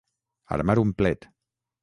Armar 0.57 0.77
un 0.85 0.95
plet. 1.03 1.29